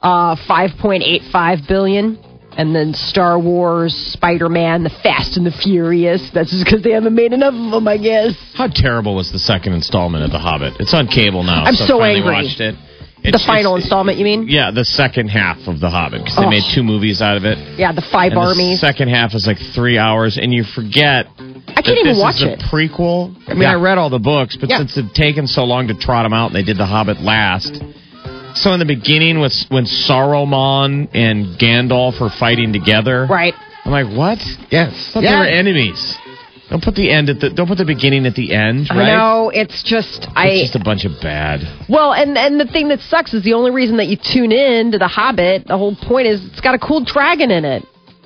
[0.00, 2.18] Uh, five point eight five billion.
[2.54, 6.30] And then Star Wars, Spider Man, The Fast and the Furious.
[6.34, 8.36] That's just because they haven't made enough of them, I guess.
[8.54, 10.74] How terrible was the second installment of The Hobbit?
[10.78, 11.64] It's on cable now.
[11.64, 12.30] I'm so, so angry.
[12.30, 12.74] watched it.
[13.24, 14.46] The final installment, you mean?
[14.48, 16.50] Yeah, the second half of The Hobbit because they Oh.
[16.50, 17.56] made two movies out of it.
[17.78, 18.80] Yeah, the Five And the Armies.
[18.80, 21.26] second half is like three hours, and you forget.
[21.76, 22.58] I can't even watch it.
[22.60, 23.34] prequel.
[23.48, 23.72] I mean, Yeah.
[23.72, 24.78] I read all the books, but Yeah.
[24.78, 27.22] since it had taken so long to trot them out, and they did The Hobbit
[27.22, 27.80] last.
[28.54, 33.54] So in the beginning, with when Saruman and Gandalf are fighting together, Right.
[33.84, 34.38] I'm like, what?
[34.70, 34.92] Yes.
[35.10, 36.18] I thought they were enemies.
[36.72, 37.50] Don't put the end at the.
[37.50, 40.48] Don't put the beginning at the end, I know it's just I.
[40.48, 41.60] It's just a bunch of bad.
[41.86, 44.92] Well, and and the thing that sucks is the only reason that you tune in
[44.92, 45.66] to The Hobbit.
[45.68, 47.84] The whole point is it's got a cool dragon in it.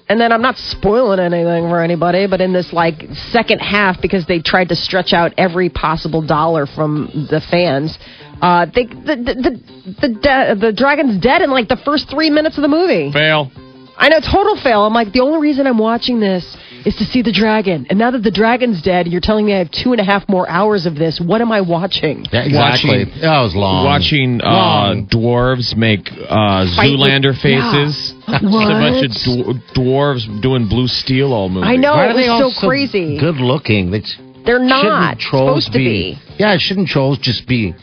[0.08, 4.24] And then I'm not spoiling anything for anybody, but in this like second half, because
[4.26, 7.98] they tried to stretch out every possible dollar from the fans,
[8.40, 12.30] uh, they the the the the, de- the dragon's dead in like the first three
[12.30, 13.10] minutes of the movie.
[13.10, 13.50] Fail.
[13.98, 14.82] I know, total fail.
[14.82, 16.56] I'm like, the only reason I'm watching this
[16.86, 17.86] is to see the dragon.
[17.90, 20.26] And now that the dragon's dead, you're telling me I have two and a half
[20.28, 21.20] more hours of this.
[21.20, 22.24] What am I watching?
[22.32, 23.04] Yeah, exactly.
[23.04, 23.84] Watching- that was long.
[23.84, 25.06] Watching uh, Long.
[25.08, 27.42] dwarves make uh, Fight with- Zoolander yeah.
[27.42, 28.14] faces.
[28.26, 31.66] Just a bunch of dwar- dwarves doing blue steel all movie.
[31.66, 33.18] I know, Why it are they all was so crazy.
[33.18, 33.90] Good looking.
[33.90, 34.02] They
[34.44, 36.18] They're not trolls supposed to be.
[36.38, 37.74] Yeah, shouldn't trolls just be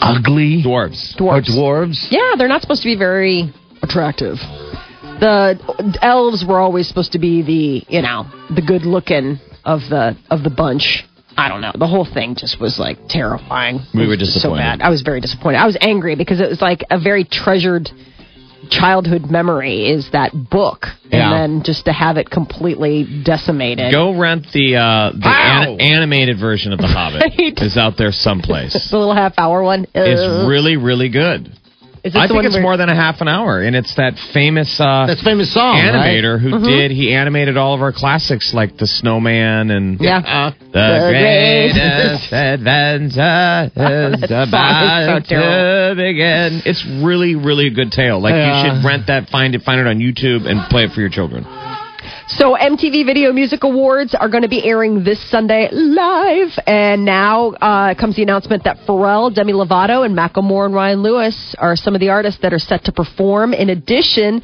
[0.00, 0.62] ugly?
[0.64, 1.14] Dwarves.
[1.20, 1.48] Or Dwarves.
[1.48, 2.06] dwarves?
[2.10, 3.52] Yeah, they're not supposed to be very
[3.82, 4.36] attractive.
[5.22, 10.16] The elves were always supposed to be the, you know, the good looking of the
[10.30, 11.04] of the bunch.
[11.36, 11.72] I don't know.
[11.78, 13.80] The whole thing just was like terrifying.
[13.94, 14.42] We were disappointed.
[14.42, 14.82] So bad.
[14.82, 15.58] I was very disappointed.
[15.58, 17.88] I was angry because it was like a very treasured
[18.68, 21.22] childhood memory is that book, Yeah.
[21.22, 23.92] and then just to have it completely decimated.
[23.92, 27.22] Go rent the uh, the an- animated version of The Hobbit.
[27.38, 27.58] Right.
[27.58, 28.72] Is out there someplace.
[28.90, 29.86] the little half hour one.
[29.94, 31.52] It's really, really good.
[32.04, 33.76] Is this I the think one it's where- more than a half an hour, and
[33.76, 36.64] it's that famous uh, That's famous song, animator who Mhm.
[36.64, 36.90] did.
[36.90, 40.18] He animated all of our classics like The Snowman and Yeah.
[40.18, 46.62] Uh, The, The greatest adventure is That about so to begin.
[46.64, 48.18] It's really, really a good tale.
[48.20, 48.64] Like Yeah.
[48.64, 51.10] you should rent that, find it, find it on YouTube, and play it for your
[51.10, 51.46] children.
[52.28, 57.50] So MTV Video Music Awards are going to be airing this Sunday live, and now
[57.50, 61.94] uh, comes the announcement that Pharrell, Demi Lovato, and Macklemore and Ryan Lewis are some
[61.94, 63.52] of the artists that are set to perform.
[63.52, 64.42] In addition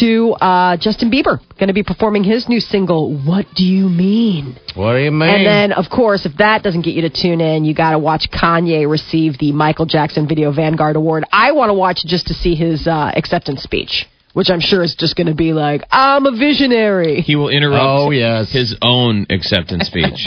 [0.00, 4.58] to uh, Justin Bieber, going to be performing his new single "What Do You Mean."
[4.74, 5.28] What do you mean?
[5.28, 7.98] And then, of course, if that doesn't get you to tune in, you got to
[7.98, 11.24] watch Kanye receive the Michael Jackson Video Vanguard Award.
[11.30, 14.94] I want to watch just to see his uh, acceptance speech, which I'm sure is
[14.94, 18.50] just going to be like, "I'm a visionary." He will interrupt Oh, yes.
[18.52, 20.26] his own acceptance speech.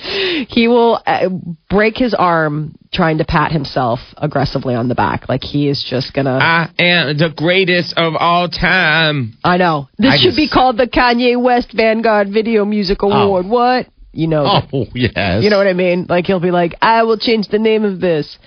[0.48, 1.28] he will uh,
[1.68, 5.28] break his arm trying to pat himself aggressively on the back.
[5.28, 6.38] Like he is just gonna.
[6.40, 9.36] I am the greatest of all time.
[9.44, 13.46] I know this I should just- be called the Kanye West Vanguard Video Music Award.
[13.46, 14.44] What you know?
[14.72, 15.44] oh, yes.
[15.44, 16.06] You know what I mean?
[16.08, 18.38] Like he'll be like, "I will change the name of this."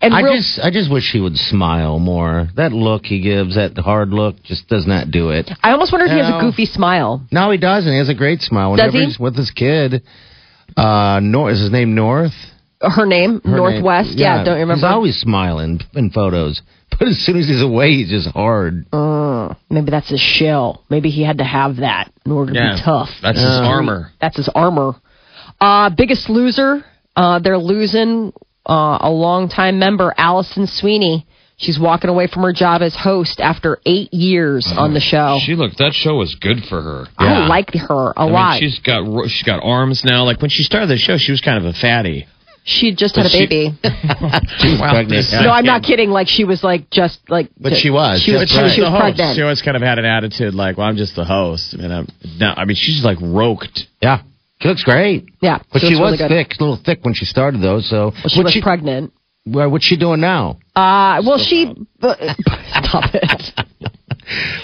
[0.00, 2.48] And I real, just, I just wish he would smile more.
[2.56, 5.50] That look he gives, that hard look, just does not do it.
[5.62, 7.26] I almost wonder if he has a goofy smile.
[7.32, 7.90] No, he doesn't.
[7.90, 8.76] He has a great smile.
[8.76, 9.04] Does Whenever he?
[9.06, 10.02] he's with his kid,
[10.76, 12.32] uh, Nor is his name North?
[12.82, 14.10] Her name, Her Northwest.
[14.10, 14.74] name- yeah, don't you remember?
[14.76, 16.62] He's always smiling in photos,
[16.98, 18.86] but as soon as he's away, he's just hard.
[18.92, 20.84] Uh, maybe that's his shell.
[20.88, 23.10] Maybe he had to have that in order to be tough.
[23.22, 24.12] that's his Uh, armor.
[24.20, 24.94] That's his armor.
[25.60, 26.82] Uh, biggest loser.
[27.14, 28.32] Uh, they're losing
[28.70, 31.26] uh, a longtime member, Alison Sweeney.
[31.56, 35.38] She's walking away from her job as host after eight years on the show.
[35.42, 35.76] She looked.
[35.76, 37.04] That show was good for her.
[37.18, 38.58] I like her a I mean, lot.
[38.60, 40.24] she's got she's got arms now.
[40.24, 42.26] Like when she started the show, she was kind of a fatty.
[42.64, 43.78] she just had a But she- baby.
[44.58, 45.26] She was Well, pregnant.
[45.32, 46.08] no, I'm not kidding.
[46.08, 47.50] Like she was like just like.
[47.60, 48.22] But she was.
[48.22, 48.74] She was, she was, right.
[48.74, 49.00] she was the host.
[49.00, 49.36] pregnant.
[49.36, 52.08] She always kind of had an attitude like, "Well, I'm just the host." And I'm
[52.38, 52.54] no.
[52.56, 53.86] I mean, she's like roped.
[54.00, 54.22] Yeah,
[54.60, 55.26] she looks great.
[55.40, 56.28] yeah, But she, looks was really good.
[56.28, 57.80] thick, a little thick when she started, though.
[57.80, 59.12] So Well, she what's was pregnant.
[59.46, 60.58] well, what's she doing now?
[60.76, 61.66] Uh, well, she.
[62.02, 62.14] Uh,
[62.84, 63.52] stop it.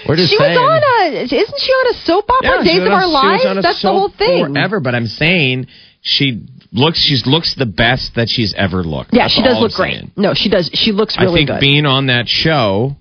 [0.08, 1.22] We're just She was on a.
[1.24, 2.62] Isn't she on a soap opera?
[2.62, 3.46] she Days of on- Our she was Lives.
[3.46, 4.54] on a That's the whole thing.
[4.54, 5.66] Forever, but I'm saying
[6.02, 7.00] she looks.
[7.00, 9.10] She looks the best that she's ever looked.
[9.12, 9.94] Yeah, That's she does look I'm great.
[9.94, 10.12] saying.
[10.16, 10.70] No, she does.
[10.74, 11.54] She looks really good.
[11.54, 11.60] I think good.
[11.60, 12.96] being on that show,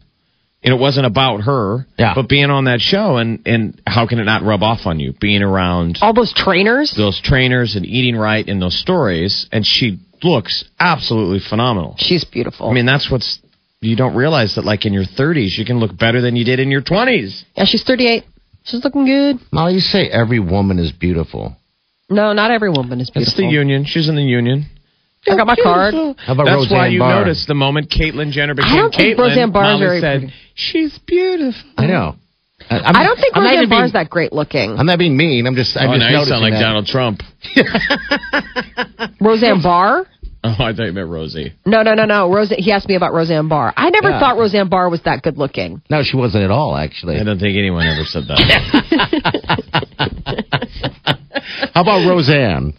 [0.65, 2.13] and it wasn't about her, Yeah.
[2.15, 5.13] but being on that show, and and how can it not rub off on you?
[5.21, 6.91] Being around All those trainers.
[6.97, 11.95] those trainers and eating right in those stories, and she looks absolutely phenomenal.
[11.99, 12.69] She's beautiful.
[12.69, 13.39] I mean, that's what's
[13.81, 16.59] you don't realize that like in your 30s, you can look better than you did
[16.59, 17.43] in your 20s.
[17.55, 18.23] yeah, she's 38.
[18.63, 19.37] She's looking good.
[19.51, 21.55] Molly, you say every woman is beautiful.
[22.09, 23.35] No, not every woman is beautiful.
[23.35, 23.49] beautiful.
[23.51, 23.85] the union.
[23.85, 24.65] She's in the union.
[25.27, 25.93] I got my card.
[25.93, 27.21] How about That's Roseanne why you Barr?
[27.21, 30.01] noticed the moment Caitlyn Jenner became I don't think Caitlyn, Roseanne Barr is Molly very
[30.01, 30.33] said, pretty.
[30.53, 32.15] "She's beautiful." I know.
[32.69, 34.77] I, I'm, I don't think I'm not Roseanne even Barr's being, that great looking.
[34.77, 35.45] I'm not being mean.
[35.45, 35.75] I'm just.
[35.77, 36.61] I'm oh, just now you noticing sound like that.
[36.61, 37.21] Donald Trump.
[39.21, 40.05] Roseanne Barr?
[40.47, 41.53] Oh, I thought you meant Rosie.
[41.65, 42.31] No, no, no, no.
[42.31, 42.53] Rose.
[42.55, 43.73] He asked me about Roseanne Barr.
[43.75, 44.19] I never Yeah.
[44.19, 45.81] thought Roseanne Barr was that good looking.
[45.89, 46.77] No, she wasn't at all.
[46.77, 47.17] Actually.
[47.19, 48.37] I don't think anyone ever said that.
[51.73, 52.75] How about Roseanne?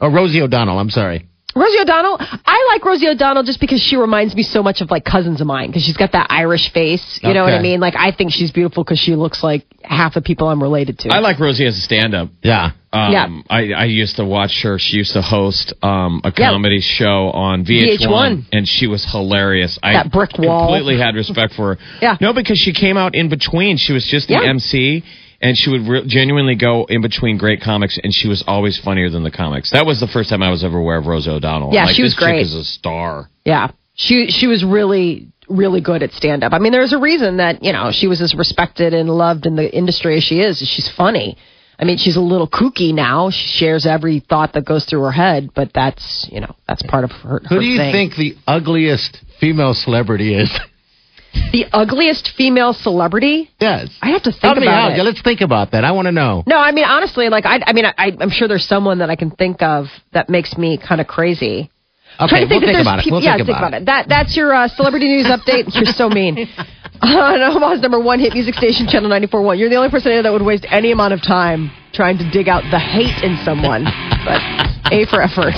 [0.00, 0.78] Oh, Rosie O'Donnell.
[0.78, 1.26] I'm sorry.
[1.60, 5.04] Rosie O'Donnell, I like Rosie O'Donnell just because she reminds me so much of like
[5.04, 7.20] cousins of mine because she's got that Irish face.
[7.22, 7.80] You know what I mean?
[7.80, 11.10] Like I think she's beautiful because she looks like half the people I'm related to.
[11.10, 12.30] I like Rosie as a stand-up.
[12.42, 12.72] Yeah.
[12.92, 13.28] Um, Yeah.
[13.50, 14.78] I, I used to watch her.
[14.78, 16.50] She used to host um, a Yeah.
[16.50, 18.44] comedy show on VH1, VH1.
[18.52, 19.78] and she was hilarious.
[19.82, 20.66] I That brick wall.
[20.66, 21.78] completely had respect for her.
[22.00, 22.16] Yeah.
[22.20, 23.76] No, because she came out in between.
[23.76, 24.48] She was just the Yeah.
[24.50, 25.04] MC,
[25.40, 29.10] and she would re- genuinely go in between great comics, and she was always funnier
[29.10, 29.70] than the comics.
[29.72, 31.72] That was the first time I was ever aware of Rosie O'Donnell.
[31.72, 32.42] Yeah, like, she was this chick great.
[32.42, 33.30] is a star.
[33.44, 33.70] Yeah.
[33.94, 36.52] She she was really really good at stand up.
[36.52, 39.56] I mean, there's a reason that, you know, she was as respected and loved in
[39.56, 40.58] the industry as she is.
[40.58, 41.36] She's funny.
[41.76, 43.30] I mean, she's a little kooky now.
[43.30, 47.02] She shares every thought that goes through her head, but that's, you know, that's part
[47.04, 47.92] of her, Who her do you thing.
[47.92, 50.50] think the ugliest female celebrity is?
[51.52, 53.50] the ugliest female celebrity?
[53.60, 53.88] yes.
[54.02, 54.98] I have to think Help about out.
[54.98, 55.02] it.
[55.02, 55.84] Let's think about that.
[55.84, 56.42] I want to know.
[56.46, 59.16] No, I mean honestly, like I, I mean, I, I'm sure there's someone that I
[59.16, 61.70] can think of that makes me kind of crazy.
[62.20, 63.06] Okay, to we'll that think about it.
[63.10, 63.86] We'll yeah, think about it.
[63.86, 65.72] That that's your uh, celebrity news update.
[65.74, 66.36] You're so mean.
[67.02, 69.58] On Omaha's number one hit music station, Channel 94.1.
[69.58, 72.46] You're the only person here that would waste any amount of time trying to dig
[72.46, 73.84] out the hate in someone.
[74.26, 74.42] But
[74.92, 75.54] A for effort.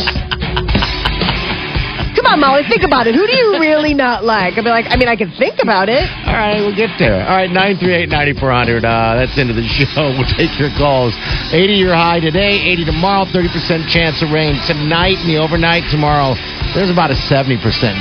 [2.16, 3.14] Come on, Molly, think about it.
[3.14, 4.58] Who do you really not like?
[4.58, 6.04] I'd be like, I mean, I can think about it.
[6.26, 7.22] All right, we'll get there.
[7.24, 8.84] All right, 938-9400.
[8.84, 10.12] Uh, that's into the show.
[10.14, 11.14] We'll take your calls.
[11.52, 16.34] 80 your high today, 80 tomorrow, 30% chance of rain tonight and the overnight tomorrow.
[16.74, 17.58] There's about a 70%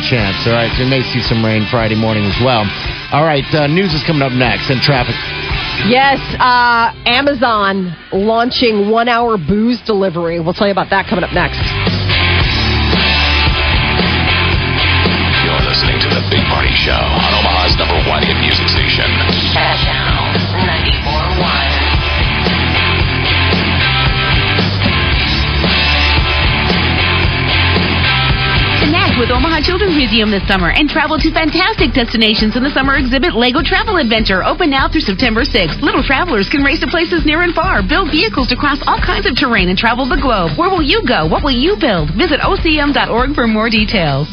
[0.08, 0.38] chance.
[0.48, 2.64] All right, so you may see some rain Friday morning as well.
[3.12, 5.16] All right, uh, news is coming up next and traffic.
[5.90, 10.40] Yes, uh, Amazon launching one hour booze delivery.
[10.40, 11.58] We'll tell you about that coming up next.
[16.82, 19.06] Show on Omaha's number one hit music station.
[19.54, 20.34] Channel
[20.66, 21.38] 94.1.
[28.82, 32.98] Connect with Omaha Children's Museum this summer and travel to fantastic destinations in the summer
[32.98, 34.44] exhibit Lego Travel Adventure.
[34.44, 35.86] Open now through September 6th.
[35.86, 39.28] Little travelers can race to places near and far, build vehicles to cross all kinds
[39.30, 40.58] of terrain, and travel the globe.
[40.58, 41.28] Where will you go?
[41.28, 42.10] What will you build?
[42.18, 44.26] Visit ocm.org for more details.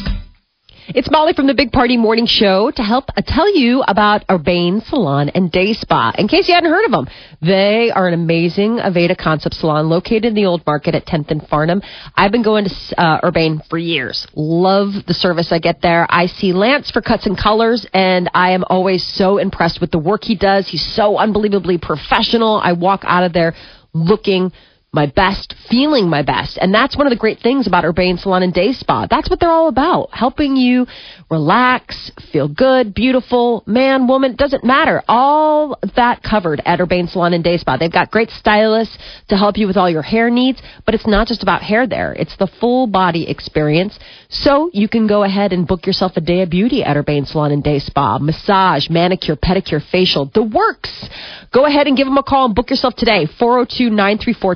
[0.95, 4.81] It's Molly from the Big Party Morning Show to help uh, tell you about Urbane
[4.81, 6.13] Salon and Day Spa.
[6.17, 7.07] In case you hadn't heard of them,
[7.43, 11.41] they are an amazing Aveda concept salon located in the Old Market at 10th and
[11.43, 11.83] Farnam.
[12.15, 14.25] I've been going to uh, Urbane for years.
[14.33, 16.07] Love the service I get there.
[16.09, 19.99] I see Lance for cuts and colors, and I am always so impressed with the
[19.99, 20.67] work he does.
[20.67, 22.59] He's so unbelievably professional.
[22.63, 23.53] I walk out of there
[23.93, 24.51] looking
[24.91, 26.57] my best, feeling my best.
[26.59, 29.05] And that's one of the great things about Urbane Salon and Day Spa.
[29.07, 30.09] That's what they're all about.
[30.11, 30.87] Helping you
[31.29, 35.03] relax, feel good, beautiful, man, woman, doesn't matter.
[35.07, 37.77] All that covered at Urbane Salon and Day Spa.
[37.77, 41.27] They've got great stylists to help you with all your hair needs, but it's not
[41.27, 42.13] just about hair there.
[42.13, 43.99] It's the full body experience.
[44.29, 47.51] So you can go ahead and book yourself a day of beauty at Urbane Salon
[47.51, 48.17] and Day Spa.
[48.17, 51.07] Massage, manicure, pedicure, facial, the works.
[51.51, 53.27] Go ahead and give them a call and book yourself today.
[53.37, 54.55] 402 934